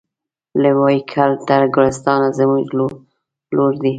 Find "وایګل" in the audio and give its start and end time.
0.79-1.31